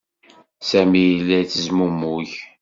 [0.69, 2.29] Sami yella yettezmumug.